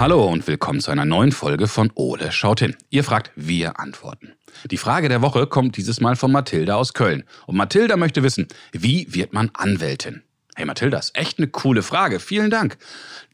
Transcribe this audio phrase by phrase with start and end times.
[0.00, 2.74] Hallo und willkommen zu einer neuen Folge von Ole schaut hin.
[2.88, 4.32] Ihr fragt, wir antworten.
[4.70, 7.24] Die Frage der Woche kommt dieses Mal von Mathilda aus Köln.
[7.46, 10.22] Und Mathilda möchte wissen, wie wird man Anwältin?
[10.56, 12.18] Hey Mathilda, ist echt eine coole Frage.
[12.18, 12.78] Vielen Dank.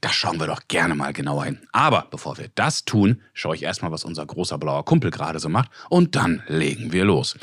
[0.00, 1.60] Da schauen wir doch gerne mal genauer hin.
[1.70, 5.48] Aber bevor wir das tun, schaue ich erstmal, was unser großer blauer Kumpel gerade so
[5.48, 5.70] macht.
[5.88, 7.36] Und dann legen wir los.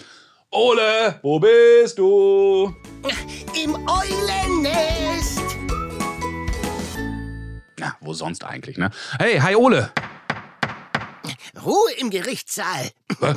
[0.51, 2.75] Ole, wo bist du?
[3.55, 5.32] Im Eulennest.
[7.83, 8.91] Na, wo sonst eigentlich, ne?
[9.19, 9.91] Hey, hi Ole.
[11.65, 12.91] Ruhe im Gerichtssaal.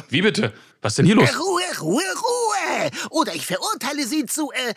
[0.08, 0.52] Wie bitte?
[0.82, 1.28] Was ist denn hier los?
[1.36, 2.90] Ruhe, Ruhe, Ruhe.
[3.10, 4.74] Oder ich verurteile Sie zu äh,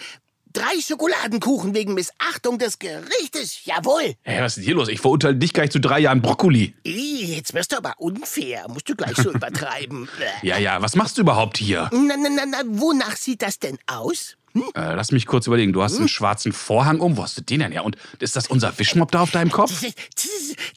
[0.54, 3.64] drei Schokoladenkuchen wegen Missachtung des Gerichtes.
[3.66, 4.16] Jawohl.
[4.24, 4.88] Hey, was ist denn hier los?
[4.90, 6.74] Ich verurteile dich gleich zu drei Jahren Brokkoli.
[6.84, 8.66] Ih, Jetzt wirst du aber unfair.
[8.70, 10.10] Musst du gleich so übertreiben.
[10.42, 11.90] Ja, ja, was machst du überhaupt hier?
[11.94, 14.36] Na, na, na, na, wonach sieht das denn aus?
[14.56, 15.74] Äh, lass mich kurz überlegen.
[15.74, 17.18] Du hast einen schwarzen Vorhang um.
[17.18, 17.86] Wo hast du den denn her?
[17.86, 19.84] Und ist das unser Wischmopp da auf deinem Kopf?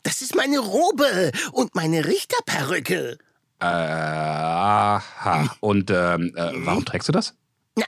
[0.02, 3.18] Das ist meine Robe und meine Richterperücke.
[3.60, 5.54] Äh, aha.
[5.60, 7.34] Und ähm, äh, warum trägst du das?
[7.76, 7.84] Na,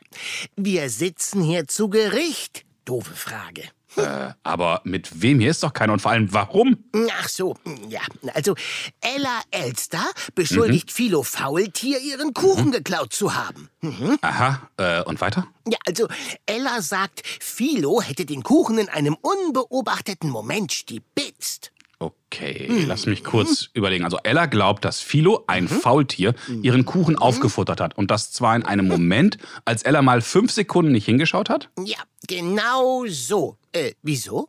[0.57, 2.65] wir sitzen hier zu Gericht.
[2.85, 3.63] Doofe Frage.
[3.97, 5.41] Äh, aber mit wem?
[5.41, 5.93] Hier ist doch keiner.
[5.93, 6.85] Und vor allem, warum?
[7.21, 7.57] Ach so,
[7.89, 8.01] ja.
[8.35, 8.55] Also,
[9.01, 13.69] Ella Elster beschuldigt Philo Faultier, ihren Kuchen geklaut zu haben.
[13.81, 14.19] Hm?
[14.23, 14.69] Aha.
[14.77, 15.47] Äh, und weiter?
[15.69, 16.09] Ja, also,
[16.47, 21.71] Ella sagt, Philo hätte den Kuchen in einem unbeobachteten Moment stibitzt.
[21.99, 24.05] Okay, lass mich kurz überlegen.
[24.05, 27.97] Also Ella glaubt, dass Philo, ein Faultier, ihren Kuchen aufgefuttert hat.
[27.97, 31.71] Und das zwar in einem Moment, als Ella mal fünf Sekunden nicht hingeschaut hat.
[31.85, 33.57] Ja, genau so.
[33.73, 34.49] Äh, wieso?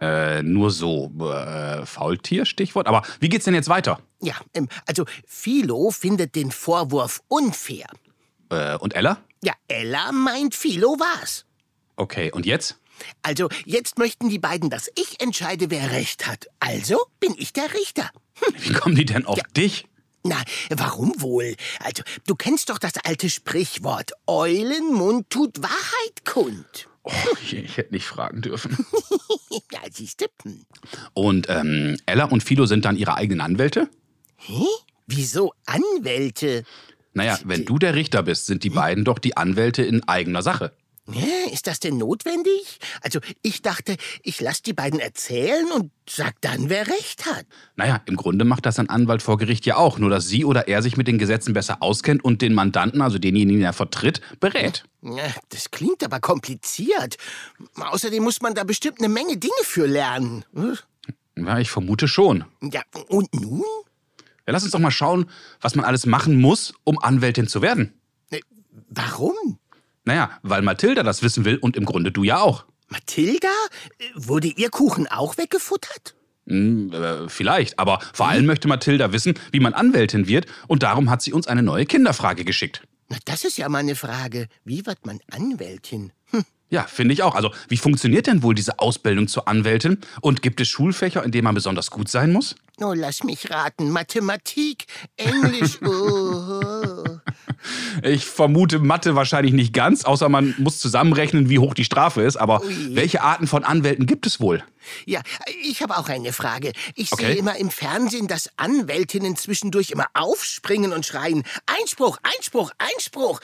[0.00, 1.10] Äh, nur so.
[1.20, 2.86] Äh, Faultier, Stichwort.
[2.86, 4.00] Aber wie geht's denn jetzt weiter?
[4.20, 7.86] Ja, ähm, also, Philo findet den Vorwurf unfair.
[8.50, 9.18] Äh, und Ella?
[9.42, 11.44] Ja, Ella meint, Philo war's.
[11.96, 12.80] Okay, und jetzt?
[13.22, 16.46] Also, jetzt möchten die beiden, dass ich entscheide, wer recht hat.
[16.60, 18.10] Also bin ich der Richter.
[18.58, 19.86] Wie kommen die denn auf dich?
[20.22, 21.54] Na, warum wohl?
[21.80, 26.88] Also, du kennst doch das alte Sprichwort: Eulenmund tut Wahrheit kund.
[27.02, 27.12] Oh,
[27.42, 28.76] ich hätte nicht fragen dürfen.
[29.72, 30.26] Ja, siehste.
[30.42, 30.64] Hm.
[31.12, 33.88] Und ähm, Ella und Philo sind dann ihre eigenen Anwälte?
[34.36, 34.64] Hä?
[35.06, 36.64] Wieso Anwälte?
[37.12, 40.72] Naja, wenn du der Richter bist, sind die beiden doch die Anwälte in eigener Sache.
[41.52, 42.78] Ist das denn notwendig?
[43.02, 47.44] Also, ich dachte, ich lass die beiden erzählen und sag dann, wer recht hat.
[47.76, 50.66] Naja, im Grunde macht das ein Anwalt vor Gericht ja auch, nur dass sie oder
[50.66, 54.22] er sich mit den Gesetzen besser auskennt und den Mandanten, also denjenigen, den er vertritt,
[54.40, 54.84] berät.
[55.50, 57.16] Das klingt aber kompliziert.
[57.76, 60.44] Außerdem muss man da bestimmt eine Menge Dinge für lernen.
[60.54, 60.78] Hm?
[61.36, 62.44] Ja, ich vermute schon.
[62.62, 63.64] Ja, und nun?
[64.46, 65.26] Ja, lass uns doch mal schauen,
[65.60, 67.92] was man alles machen muss, um Anwältin zu werden.
[68.30, 68.40] Äh,
[68.88, 69.58] Warum?
[70.04, 72.64] Naja, weil Mathilda das wissen will und im Grunde du ja auch.
[72.88, 73.48] Mathilda?
[74.14, 76.14] Wurde ihr Kuchen auch weggefuttert?
[76.46, 81.08] Hm, äh, vielleicht, aber vor allem möchte Mathilda wissen, wie man Anwältin wird und darum
[81.08, 82.82] hat sie uns eine neue Kinderfrage geschickt.
[83.08, 84.48] Na, das ist ja mal eine Frage.
[84.64, 86.12] Wie wird man Anwältin?
[86.30, 86.44] Hm.
[86.70, 87.34] Ja, finde ich auch.
[87.34, 89.98] Also, wie funktioniert denn wohl diese Ausbildung zur Anwältin?
[90.20, 92.56] Und gibt es Schulfächer, in denen man besonders gut sein muss?
[92.80, 93.90] Oh, lass mich raten.
[93.90, 94.86] Mathematik,
[95.16, 95.78] Englisch.
[95.86, 96.73] Oh.
[98.02, 102.36] Ich vermute Mathe wahrscheinlich nicht ganz, außer man muss zusammenrechnen, wie hoch die Strafe ist.
[102.36, 102.94] Aber Ui.
[102.94, 104.62] welche Arten von Anwälten gibt es wohl?
[105.06, 105.22] Ja,
[105.62, 106.72] ich habe auch eine Frage.
[106.94, 107.26] Ich Okay.
[107.26, 113.40] sehe immer im Fernsehen, dass Anwältinnen zwischendurch immer aufspringen und schreien: Einspruch, Einspruch, Einspruch.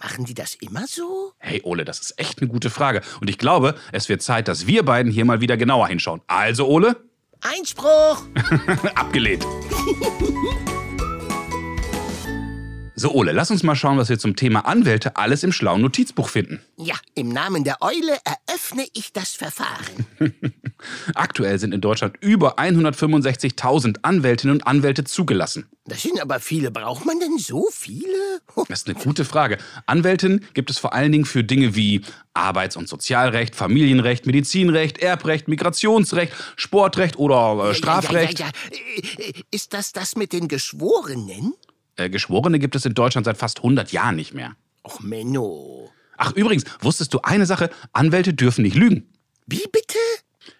[0.00, 1.32] Machen die das immer so?
[1.38, 3.02] Hey Ole, das ist echt eine gute Frage.
[3.20, 6.20] Und ich glaube, es wird Zeit, dass wir beiden hier mal wieder genauer hinschauen.
[6.28, 6.96] Also Ole,
[7.40, 8.22] Einspruch!
[8.94, 9.44] abgelehnt.
[12.98, 16.28] So Ole, lass uns mal schauen, was wir zum Thema Anwälte alles im schlauen Notizbuch
[16.28, 16.60] finden.
[16.76, 20.04] Ja, im Namen der Eule eröffne ich das Verfahren.
[21.14, 25.68] Aktuell sind in Deutschland über 165.000 Anwältinnen und Anwälte zugelassen.
[25.84, 26.72] Das sind aber viele.
[26.72, 28.08] Braucht man denn so viele?
[28.68, 29.58] Das ist eine gute Frage.
[29.86, 32.02] Anwältinnen gibt es vor allen Dingen für Dinge wie
[32.34, 38.40] Arbeits- und Sozialrecht, Familienrecht, Medizinrecht, Erbrecht, Migrationsrecht, Sportrecht oder äh, Strafrecht.
[38.40, 38.78] Ja, ja, ja,
[39.18, 39.24] ja.
[39.24, 41.54] Äh, Ist das das mit den Geschworenen?
[41.98, 44.54] Äh, Geschworene gibt es in Deutschland seit fast 100 Jahren nicht mehr.
[44.84, 45.90] Och, Menno.
[46.16, 47.70] Ach, übrigens, wusstest du eine Sache?
[47.92, 49.08] Anwälte dürfen nicht lügen.
[49.46, 49.87] Wie bitte?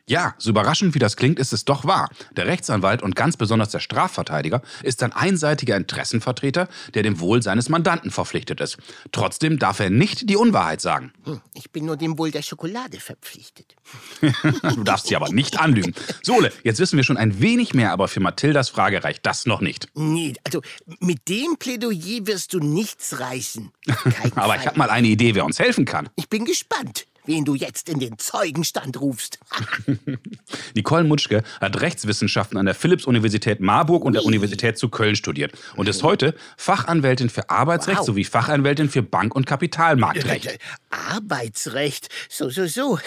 [0.09, 2.09] Ja, so überraschend wie das klingt, ist es doch wahr.
[2.37, 7.69] Der Rechtsanwalt und ganz besonders der Strafverteidiger ist ein einseitiger Interessenvertreter, der dem Wohl seines
[7.69, 8.79] Mandanten verpflichtet ist.
[9.13, 11.13] Trotzdem darf er nicht die Unwahrheit sagen.
[11.25, 13.77] Hm, Ich bin nur dem Wohl der Schokolade verpflichtet.
[14.75, 15.95] Du darfst sie aber nicht anlügen.
[16.23, 19.61] Sole, jetzt wissen wir schon ein wenig mehr, aber für Mathildas Frage reicht das noch
[19.61, 19.89] nicht.
[19.95, 20.63] Nee, also
[21.01, 23.71] mit dem Plädoyer wirst du nichts reißen.
[24.35, 24.59] Aber Fall.
[24.61, 26.09] ich habe mal eine Idee, wer uns helfen kann.
[26.17, 27.07] Ich bin gespannt.
[27.29, 29.39] Wen du jetzt in den Zeugenstand rufst.
[30.75, 35.89] Nicole Mutschke hat Rechtswissenschaften an der Philipps-Universität Marburg und der Universität zu Köln studiert und
[35.89, 38.07] ist heute Fachanwältin für Arbeitsrecht Wow.
[38.07, 40.59] sowie Fachanwältin für Bank- und Kapitalmarktrecht.
[40.91, 42.09] Arbeitsrecht.
[42.29, 42.99] So, so, so.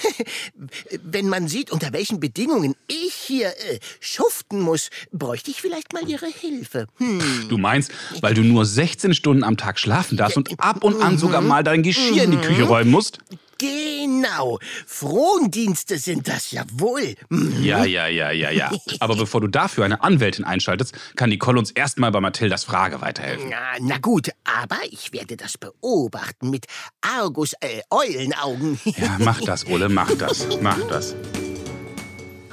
[1.04, 6.08] Wenn man sieht, unter welchen Bedingungen ich hier äh, schuften muss, bräuchte ich vielleicht mal
[6.08, 6.88] Ihre Hilfe.
[6.98, 7.48] Hm.
[7.50, 7.92] Du meinst,
[8.22, 11.64] weil du nur 16 Stunden am Tag schlafen darfst und ab und an sogar mal
[11.64, 13.20] dein Geschirr in die Küche räumen musst?
[13.62, 14.58] Genau.
[14.88, 17.14] Frondienste sind das ja wohl.
[17.30, 17.64] Hm.
[17.64, 18.72] Ja, ja, ja, ja, ja.
[19.00, 23.50] Aber bevor du dafür eine Anwältin einschaltest, kann Nicole uns erstmal bei Mathildas Frage weiterhelfen.
[23.50, 26.66] Na, na gut, aber ich werde das beobachten mit
[27.02, 28.80] Argus, äh, Eulenaugen.
[28.98, 31.16] Ja, mach das, Ole, mach das, mach das.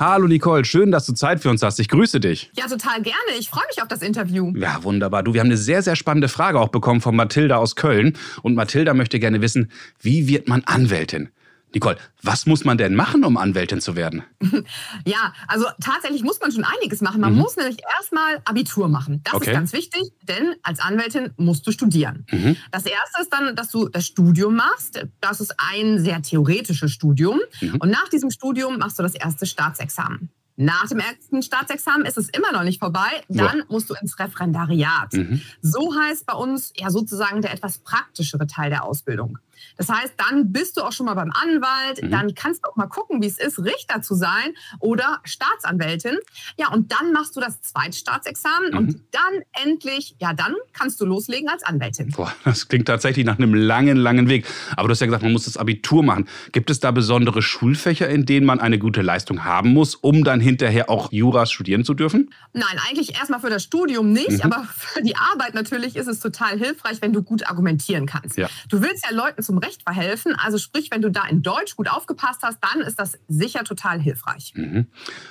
[0.01, 1.81] Hallo Nicole, schön, dass du Zeit für uns hast.
[1.81, 2.53] Ich grüße dich.
[2.57, 3.19] Ja, total gerne.
[3.41, 4.53] Ich freue mich auf das Interview.
[4.57, 5.25] Ja, wunderbar.
[5.25, 8.17] Du, wir haben eine sehr, sehr spannende Frage auch bekommen von Mathilda aus Köln.
[8.43, 11.31] Und Mathilda möchte gerne wissen, wie wird man Anwältin?
[11.75, 14.25] Nicole, was muss man denn machen, um Anwältin zu werden?
[15.05, 17.21] Ja, also tatsächlich muss man schon einiges machen.
[17.21, 19.21] Man muss nämlich erstmal Abitur machen.
[19.25, 19.51] Das Okay.
[19.51, 22.27] ist ganz wichtig, denn als Anwältin musst du studieren.
[22.31, 22.57] Mhm.
[22.73, 25.07] Das erste ist dann, dass du das Studium machst.
[25.21, 27.39] Das ist ein sehr theoretisches Studium.
[27.61, 27.77] Mhm.
[27.77, 30.31] Und nach diesem Studium machst du das erste Staatsexamen.
[30.57, 33.09] Nach dem ersten Staatsexamen ist es immer noch nicht vorbei.
[33.29, 35.13] Dann musst du ins Referendariat.
[35.13, 35.41] Mhm.
[35.63, 39.39] So heißt bei uns ja sozusagen der etwas praktischere Teil der Ausbildung.
[39.77, 42.11] Das heißt, dann bist du auch schon mal beim Anwalt, Mhm.
[42.11, 46.17] dann kannst du auch mal gucken, wie es ist, Richter zu sein oder Staatsanwältin.
[46.59, 48.77] Ja, und dann machst du das Zweitstaatsexamen Mhm.
[48.79, 52.11] und dann endlich, ja, dann kannst du loslegen als Anwältin.
[52.11, 54.47] Boah, das klingt tatsächlich nach einem langen, langen Weg.
[54.77, 56.29] Aber du hast ja gesagt, man muss das Abitur machen.
[56.53, 60.41] Gibt es da besondere Schulfächer, in denen man eine gute Leistung haben muss, um dann
[60.41, 62.31] hinterher auch Juras studieren zu dürfen?
[62.53, 64.53] Nein, eigentlich erstmal für das Studium nicht, Mhm.
[64.53, 68.37] aber für die Arbeit natürlich ist es total hilfreich, wenn du gut argumentieren kannst.
[68.37, 68.49] Ja.
[68.69, 71.89] Du willst ja Leuten zum Recht verhelfen, also sprich, wenn du da in Deutsch gut
[71.91, 74.53] aufgepasst hast, dann ist das sicher total hilfreich.
[74.55, 74.89] Mhm.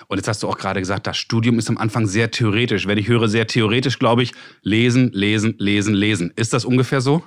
[0.07, 2.87] Und jetzt hast du auch gerade gesagt, das Studium ist am Anfang sehr theoretisch.
[2.87, 4.31] Wenn ich höre sehr theoretisch, glaube ich,
[4.63, 6.33] lesen, lesen, lesen, lesen.
[6.35, 7.23] Ist das ungefähr so?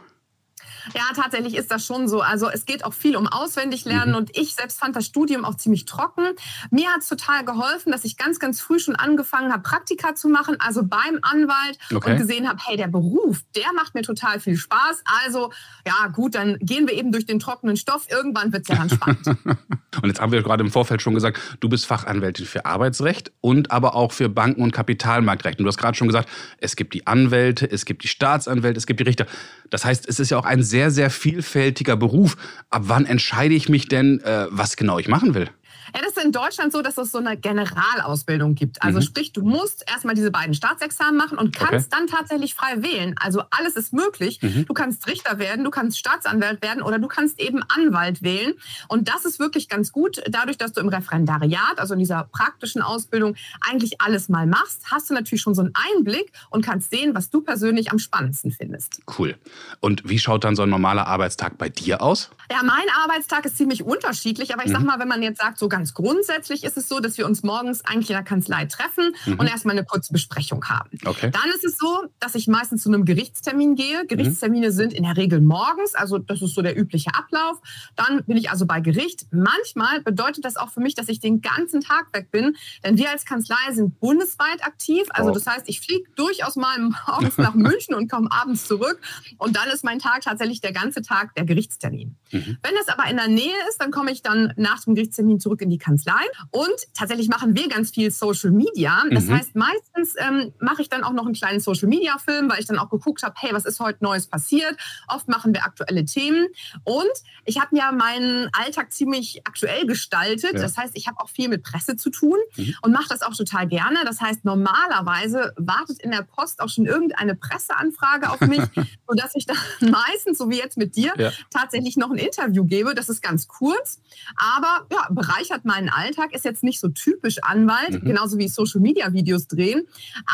[0.94, 2.20] Ja, tatsächlich ist das schon so.
[2.22, 4.16] Also es geht auch viel um Auswendiglernen Mhm.
[4.16, 6.24] und ich selbst fand das Studium auch ziemlich trocken.
[6.70, 10.28] Mir hat es total geholfen, dass ich ganz, ganz früh schon angefangen habe, Praktika zu
[10.28, 12.12] machen, also beim Anwalt Okay.
[12.12, 15.02] und gesehen habe, hey, der Beruf, der macht mir total viel Spaß.
[15.24, 15.50] Also
[15.86, 18.06] ja, gut, dann gehen wir eben durch den trockenen Stoff.
[18.10, 19.26] Irgendwann wird es ja dann spannend.
[20.02, 23.72] Und jetzt haben wir gerade im Vorfeld schon gesagt, du bist Fachanwältin für Arbeitsrecht und
[23.72, 25.58] aber auch für Banken- und Kapitalmarktrecht.
[25.58, 26.28] Und du hast gerade schon gesagt,
[26.58, 29.26] es gibt die Anwälte, es gibt die Staatsanwälte, es gibt die Richter.
[29.68, 32.36] Das heißt, es ist ja auch ein sehr, sehr vielfältiger Beruf.
[32.70, 35.50] Ab wann entscheide ich mich denn, äh, was genau ich machen will?
[35.94, 38.82] Ja, das ist in Deutschland so, dass es so eine Generalausbildung gibt.
[38.82, 39.02] Also Mhm.
[39.02, 43.14] sprich, du musst erstmal diese beiden Staatsexamen machen und kannst dann tatsächlich frei wählen.
[43.20, 44.40] Also alles ist möglich.
[44.42, 44.66] Mhm.
[44.66, 48.54] Du kannst Richter werden, du kannst Staatsanwalt werden oder du kannst eben Anwalt wählen.
[48.88, 50.20] Und das ist wirklich ganz gut.
[50.28, 53.36] Dadurch, dass du im Referendariat, also in dieser praktischen Ausbildung,
[53.68, 57.30] eigentlich alles mal machst, hast du natürlich schon so einen Einblick und kannst sehen, was
[57.30, 59.00] du persönlich am spannendsten findest.
[59.18, 59.36] Cool.
[59.80, 62.30] Und wie schaut dann so ein normaler Arbeitstag bei dir aus?
[62.50, 64.74] Ja, mein Arbeitstag ist ziemlich unterschiedlich, aber ich Mhm.
[64.74, 67.42] sag mal, wenn man jetzt sagt, so ganz grundsätzlich ist es so, dass wir uns
[67.42, 69.38] morgens eigentlich in der Kanzlei treffen Mhm.
[69.38, 70.90] und erstmal eine kurze Besprechung haben.
[71.04, 71.30] Okay.
[71.30, 73.76] Dann ist es so, dass ich meistens zu einem Gerichtstermin Mhm.
[73.76, 74.06] gehe.
[74.06, 77.58] Gerichtstermine sind in der Regel morgens, also das ist so der übliche Ablauf.
[77.96, 79.26] Dann bin ich also bei Gericht.
[79.30, 83.10] Manchmal bedeutet das auch für mich, dass ich den ganzen Tag weg bin, denn wir
[83.10, 85.04] als Kanzlei sind bundesweit aktiv.
[85.10, 85.32] Also Oh.
[85.34, 89.00] das heißt, ich fliege durchaus mal morgens nach München und komme abends zurück
[89.38, 92.16] und dann ist mein Tag tatsächlich der ganze Tag der Gerichtstermin.
[92.32, 92.58] Mhm.
[92.62, 95.59] Wenn es aber in der Nähe ist, dann komme ich dann nach dem Gerichtstermin zurück
[95.60, 96.20] in die Kanzlei.
[96.50, 99.02] Und tatsächlich machen wir ganz viel Social Media.
[99.10, 99.36] Das Mhm.
[99.36, 102.66] heißt, meistens ähm, mache ich dann auch noch einen kleinen Social Media Film, weil ich
[102.66, 104.76] dann auch geguckt habe, hey, was ist heute Neues passiert?
[105.08, 106.46] Oft machen wir aktuelle Themen.
[106.84, 107.08] Und
[107.44, 110.54] ich habe ja meinen Alltag ziemlich aktuell gestaltet.
[110.54, 110.60] Ja.
[110.62, 112.74] Das heißt, ich habe auch viel mit Presse zu tun Mhm.
[112.82, 113.98] und mache das auch total gerne.
[114.04, 118.60] Das heißt, normalerweise wartet in der Post auch schon irgendeine Presseanfrage auf mich,
[119.08, 121.30] sodass ich dann meistens, so wie jetzt mit dir, Ja.
[121.50, 122.94] tatsächlich noch ein Interview gebe.
[122.94, 124.00] Das ist ganz kurz,
[124.36, 128.06] aber ja, bereichert meinen Alltag, ist jetzt nicht so typisch Anwalt, Mhm.
[128.06, 129.86] genauso wie Social-Media-Videos drehen.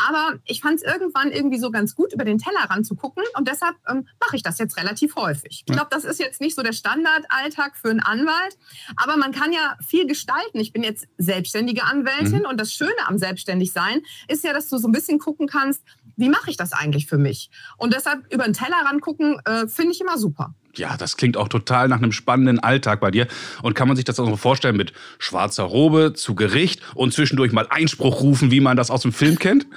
[0.07, 3.47] Aber ich fand es irgendwann irgendwie so ganz gut, über den Tellerrand zu gucken und
[3.47, 5.63] deshalb ähm, mache ich das jetzt relativ häufig.
[5.67, 8.57] Ich glaube, das ist jetzt nicht so der Standardalltag für einen Anwalt,
[8.95, 10.59] aber man kann ja viel gestalten.
[10.59, 12.45] Ich bin jetzt selbstständige Anwältin Mhm.
[12.49, 15.81] und das Schöne am Selbstständigsein ist ja, dass du so ein bisschen gucken kannst,
[16.15, 17.49] wie mache ich das eigentlich für mich?
[17.77, 20.53] Und deshalb über den Tellerrand gucken, äh, finde ich immer super.
[20.77, 23.27] Ja, das klingt auch total nach einem spannenden Alltag bei dir.
[23.61, 27.51] Und kann man sich das auch so vorstellen mit schwarzer Robe zu Gericht und zwischendurch
[27.51, 29.65] mal Einspruch rufen, wie man das aus dem Film kennt?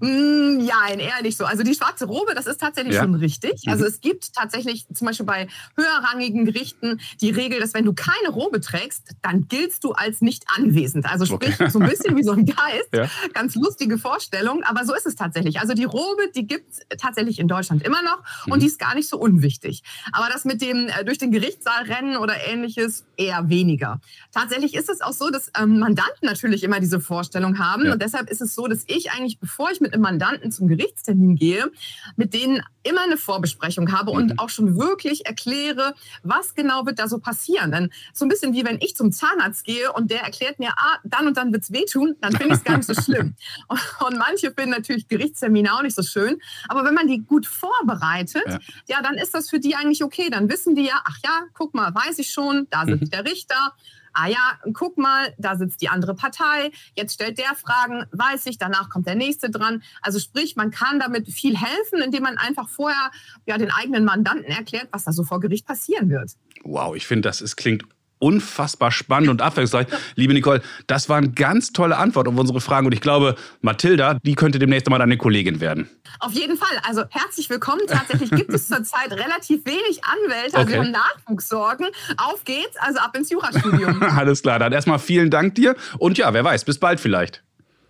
[0.00, 1.44] Mm, ja, eher nicht so.
[1.44, 3.02] Also die schwarze Robe, das ist tatsächlich Ja.
[3.02, 3.62] schon richtig.
[3.66, 3.72] Mhm.
[3.72, 8.30] Also es gibt tatsächlich zum Beispiel bei höherrangigen Gerichten die Regel, dass wenn du keine
[8.30, 11.06] Robe trägst, dann giltst du als nicht anwesend.
[11.06, 11.70] Also sprich Okay.
[11.70, 12.88] so ein bisschen wie so ein Geist.
[12.94, 13.08] Ja.
[13.34, 15.60] Ganz lustige Vorstellung, aber so ist es tatsächlich.
[15.60, 18.60] Also die Robe, die gibt es tatsächlich in Deutschland immer noch und Mhm.
[18.60, 19.81] die ist gar nicht so unwichtig.
[20.12, 24.00] Aber das mit dem äh, durch den Gerichtssaal rennen oder ähnliches eher weniger.
[24.32, 27.92] Tatsächlich ist es auch so, dass ähm, Mandanten natürlich immer diese Vorstellung haben Ja.
[27.92, 31.36] und deshalb ist es so, dass ich eigentlich, bevor ich mit einem Mandanten zum Gerichtstermin
[31.36, 31.70] gehe,
[32.16, 34.16] mit denen immer eine Vorbesprechung habe Mhm.
[34.16, 37.70] und auch schon wirklich erkläre, was genau wird da so passieren.
[37.70, 40.98] Denn so ein bisschen wie wenn ich zum Zahnarzt gehe und der erklärt mir, ah,
[41.04, 43.34] dann und dann wird's wehtun, dann finde ich es gar nicht so schlimm.
[43.68, 46.38] Und, und manche finden natürlich Gerichtstermine auch nicht so schön.
[46.68, 48.58] Aber wenn man die gut vorbereitet, Ja.
[48.88, 49.02] ja.
[49.02, 50.28] dann ist das für die eigentlich okay.
[50.30, 53.10] Dann wissen die ja, ach ja, guck mal, weiß ich schon, da sitzt Mhm.
[53.10, 53.72] der Richter.
[54.14, 56.70] Ah ja, guck mal, da sitzt die andere Partei.
[56.94, 59.82] Jetzt stellt der Fragen, weiß ich, danach kommt der nächste dran.
[60.02, 63.10] Also sprich, man kann damit viel helfen, indem man einfach vorher
[63.46, 66.32] ja, den eigenen Mandanten erklärt, was da so vor Gericht passieren wird.
[66.62, 67.84] Wow, ich finde, das ist, klingt
[68.22, 69.86] unfassbar spannend und abwechslungsreich.
[70.14, 74.34] Liebe Nicole, das waren ganz tolle Antworten auf unsere Fragen und ich glaube, Mathilda, die
[74.34, 75.88] könnte demnächst mal deine Kollegin werden.
[76.20, 76.78] Auf jeden Fall.
[76.88, 77.80] Also herzlich willkommen.
[77.88, 80.56] Tatsächlich gibt es zurzeit relativ wenig Anwälte.
[80.56, 80.72] Also Okay.
[80.72, 81.86] wir haben Nachwuchssorgen.
[82.16, 84.02] Auf geht's, also ab ins Jurastudium.
[84.02, 87.42] Alles klar, dann erstmal vielen Dank dir und ja, wer weiß, bis bald vielleicht.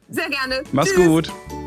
[0.09, 0.63] Sehr gerne.
[0.73, 1.07] Mach's Tschüss.
[1.07, 1.62] gut.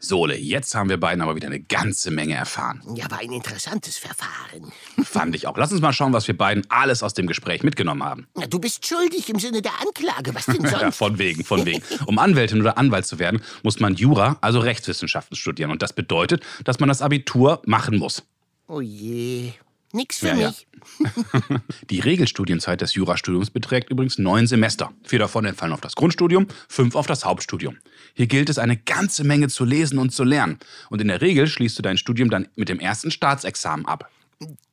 [0.00, 2.82] Sole, jetzt haben wir beiden aber wieder eine ganze Menge erfahren.
[2.96, 4.72] Ja, war ein interessantes Verfahren.
[5.04, 5.56] Fand ich auch.
[5.58, 8.26] Lass uns mal schauen, was wir beiden alles aus dem Gespräch mitgenommen haben.
[8.34, 10.34] Na, du bist schuldig im Sinne der Anklage.
[10.34, 10.96] Was denn Ja, sonst?
[10.96, 11.82] von wegen, von wegen.
[12.06, 15.70] Um Anwältin oder Anwalt zu werden, muss man Jura, also Rechtswissenschaften studieren.
[15.70, 18.22] Und das bedeutet, dass man das Abitur machen muss.
[18.66, 19.52] Oh je.
[19.92, 20.46] Nix für Ja, ja.
[20.48, 20.66] mich.
[21.90, 24.92] Die Regelstudienzeit des Jurastudiums beträgt übrigens neun Semester.
[25.02, 27.76] Vier davon entfallen auf das Grundstudium, fünf auf das Hauptstudium.
[28.14, 30.58] Hier gilt es, eine ganze Menge zu lesen und zu lernen.
[30.88, 34.10] Und in der Regel schließt du dein Studium dann mit dem ersten Staatsexamen ab.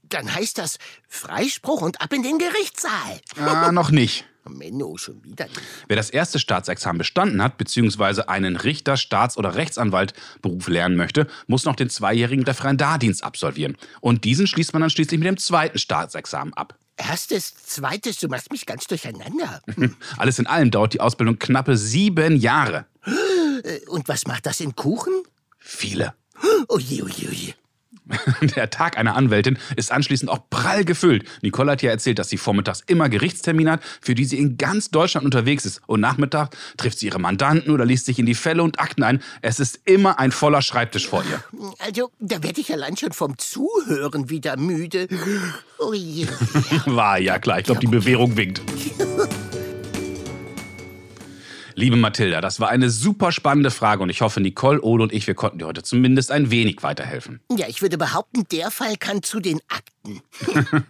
[0.03, 0.77] Dann heißt das
[1.07, 3.19] Freispruch und ab in den Gerichtssaal.
[3.37, 4.25] Ah, noch nicht.
[4.49, 5.61] Menno, schon wieder nicht.
[5.87, 11.65] Wer das erste Staatsexamen bestanden hat, beziehungsweise einen Richter-, Staats- oder Rechtsanwaltberuf lernen möchte, muss
[11.65, 13.77] noch den zweijährigen Referendardienst absolvieren.
[14.01, 16.77] Und diesen schließt man dann schließlich mit dem zweiten Staatsexamen ab.
[16.97, 19.61] Erstes, zweites, du machst mich ganz durcheinander.
[20.17, 22.85] Alles in allem dauert die Ausbildung knappe sieben Jahre.
[23.63, 25.13] Äh, Und was macht das in Kuchen?
[25.59, 26.13] Viele.
[26.67, 27.53] Oje, oje, oje.
[28.55, 31.25] Der Tag einer Anwältin ist anschließend auch prall gefüllt.
[31.41, 34.89] Nicole hat ja erzählt, dass sie vormittags immer Gerichtstermine hat, für die sie in ganz
[34.91, 35.81] Deutschland unterwegs ist.
[35.87, 39.21] Und nachmittag trifft sie ihre Mandanten oder liest sich in die Fälle und Akten ein.
[39.41, 41.43] Es ist immer ein voller Schreibtisch vor ihr.
[41.79, 45.07] Also, da werde ich allein schon vom Zuhören wieder müde.
[45.79, 46.27] Oje.
[46.85, 48.61] War ja klar, ich glaube, die Bewährung winkt.
[51.79, 55.27] Liebe Mathilda, das war eine super spannende Frage und ich hoffe, Nicole, Ole und ich,
[55.27, 57.39] wir konnten dir heute zumindest ein wenig weiterhelfen.
[57.55, 60.23] Ja, ich würde behaupten, der Fall kann zu den Akten.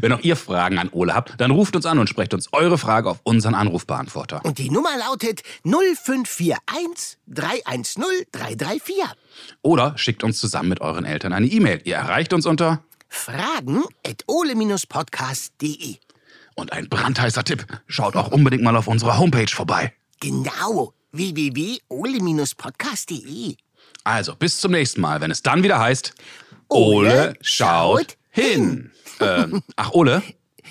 [0.00, 2.78] Wenn auch ihr Fragen an Ole habt, dann ruft uns an und sprecht uns eure
[2.78, 4.44] Frage auf unseren Anrufbeantworter.
[4.44, 8.94] Und die Nummer lautet 0541 310 334.
[9.62, 11.80] Oder schickt uns zusammen mit euren Eltern eine E-Mail.
[11.82, 15.96] Ihr erreicht uns unter Fragen at ole-podcast.de.
[16.54, 17.66] und ein brandheißer Tipp.
[17.88, 19.92] Schaut auch unbedingt mal auf unserer Homepage vorbei.
[20.22, 23.56] Genau, www.ole-podcast.de.
[24.04, 26.14] Also, bis zum nächsten Mal, wenn es dann wieder heißt
[26.68, 28.92] Ole schaut hin.
[29.18, 30.22] Ähm, ach, Ole,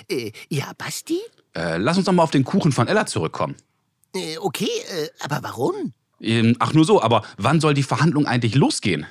[0.08, 1.20] Äh, ja, Basti?
[1.54, 3.54] äh, lass uns doch mal auf den Kuchen von Ella zurückkommen.
[4.14, 5.92] Äh, okay, äh, aber warum?
[6.18, 9.06] Ähm, ach, nur so, aber wann soll die Verhandlung eigentlich losgehen?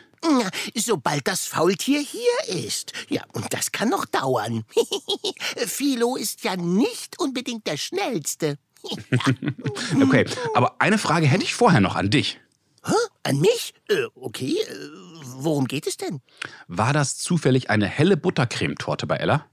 [0.76, 2.94] Sobald das Faultier hier ist.
[3.10, 4.66] Ja, und das kann noch dauern.
[5.68, 8.58] Philo ist ja nicht unbedingt der Schnellste.
[10.02, 12.40] Okay, aber eine Frage hätte ich vorher noch an dich.
[12.84, 12.94] Hä?
[13.24, 13.74] An mich?
[13.90, 14.76] Äh, okay, äh,
[15.36, 16.22] worum geht es denn?
[16.68, 19.46] War das zufällig eine helle Buttercremetorte bei Ella?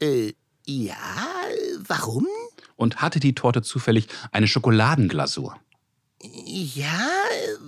[0.00, 0.32] Äh,
[0.66, 0.96] ja,
[1.86, 2.26] warum?
[2.76, 5.56] Und hatte die Torte zufällig eine Schokoladenglasur?
[6.20, 7.08] Ja,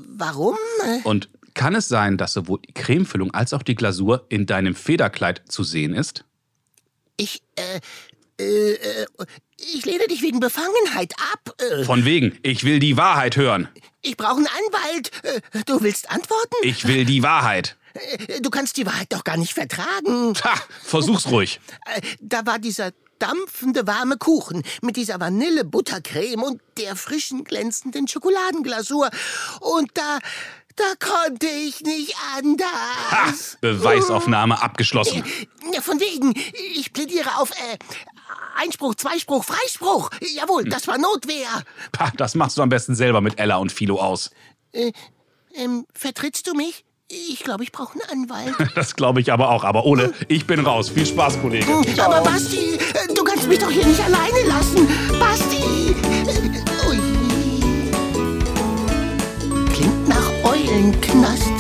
[0.09, 0.57] warum?
[1.05, 5.43] Und kann es sein, dass sowohl die Cremefüllung als auch die Glasur in deinem Federkleid
[5.49, 6.25] zu sehen ist?
[7.17, 7.81] Ich, äh,
[8.41, 9.07] äh, äh,
[9.50, 9.50] ich
[9.91, 11.55] lehne dich wegen Befangenheit ab.
[11.61, 13.69] Äh, Von wegen, ich will die Wahrheit hören.
[14.03, 15.11] ich brauche einen Anwalt.
[15.25, 16.57] Äh, du willst antworten?
[16.63, 17.77] Ich will die Wahrheit.
[17.95, 20.35] Äh, du kannst die Wahrheit doch gar nicht vertragen.
[20.45, 20.55] Ha,
[20.85, 21.61] versuch's ruhig.
[22.21, 29.11] Da war dieser dampfende warme Kuchen mit dieser Vanille-Buttercreme und der frischen glänzenden Schokoladenglasur.
[29.61, 30.19] Und da,
[30.77, 32.39] Da konnte ich nicht Ha!
[32.39, 33.59] anders.
[33.61, 35.23] Beweisaufnahme abgeschlossen.
[35.83, 36.33] Von wegen,
[36.75, 37.77] ich plädiere auf äh,
[38.61, 40.11] Einspruch, Zweispruch, Freispruch.
[40.35, 41.49] Jawohl, das war Notwehr.
[41.93, 44.31] Pah, das machst du am besten selber mit Ella und Philo aus.
[44.73, 46.85] Ähm, vertrittst du mich?
[47.09, 48.55] Ich glaube, ich brauche einen Anwalt.
[48.75, 49.65] Das glaube ich aber auch.
[49.65, 50.91] Aber Ole, ich bin raus.
[50.91, 51.67] Viel Spaß, Kollege.
[51.99, 54.87] Aber Basti, äh, du kannst mich doch hier nicht alleine lassen.
[55.19, 55.95] Basti!
[56.29, 56.99] Äh, Ui.
[59.73, 61.60] Klingt nach Eulenknast.